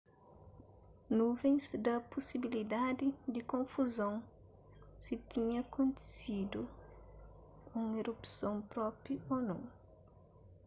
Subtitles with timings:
[1.17, 4.15] nuvens da pusibiliadi di konfuzon
[5.03, 6.61] si tinha kontisidu
[7.79, 9.63] un erupson propi ô nou